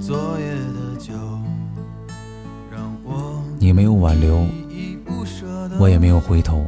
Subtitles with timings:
[0.00, 1.12] 昨夜的酒
[3.60, 4.44] 你没有挽留
[5.78, 6.66] 我也没有回头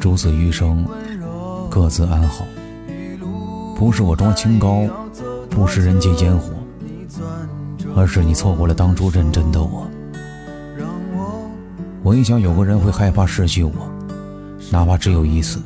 [0.00, 0.86] 从此余生
[1.68, 2.44] 各自安好
[3.74, 4.84] 不是我装清高
[5.50, 6.52] 不食人间烟火
[7.96, 9.84] 而是你错过了当初认真的我
[12.04, 13.72] 我也想有个人会害怕失去我
[14.70, 15.60] 哪怕只有一次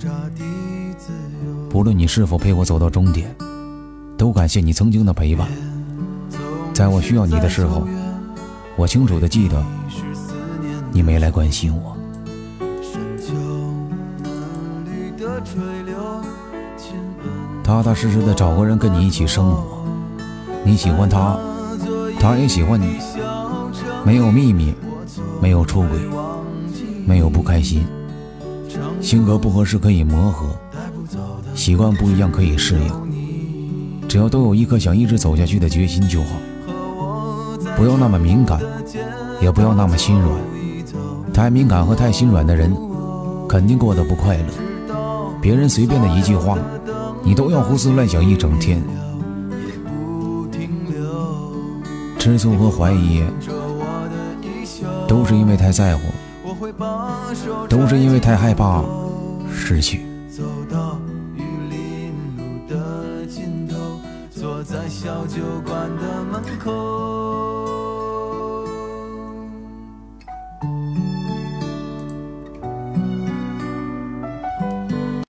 [1.69, 3.37] 不论你是否陪我走到终点
[4.21, 5.49] 都感谢你曾经的陪伴。
[6.75, 7.89] 在我需要你的时候，
[8.77, 9.65] 我清楚的记得
[10.93, 11.97] 你没来关心我。
[17.65, 19.83] 踏踏实实的找个人跟你一起生活，
[20.67, 21.39] 你喜欢他，
[22.21, 22.99] 他也喜欢你，
[24.05, 24.75] 没有秘密，
[25.41, 25.99] 没有出轨，
[27.07, 27.87] 没有不开心，
[29.01, 30.55] 性格不合适可以磨合，
[31.55, 33.20] 习惯不一样可以适应，
[34.11, 36.31] 只要都有一颗想一直走下去的决心就好。
[37.77, 38.61] 不要那么敏感，
[39.41, 40.35] 也不要那么心软，
[41.33, 42.77] 太敏感和太心软的人，
[43.49, 44.45] 肯定过得不快乐。
[45.41, 46.59] 别人随便的一句话。
[47.23, 48.83] 你都要胡思乱想一整天，
[52.19, 53.23] 吃醋和怀疑，
[55.07, 56.03] 都是因为太在乎，
[57.69, 58.83] 都是因为太害怕
[59.55, 60.01] 失去。
[64.63, 66.40] 在小酒馆的门。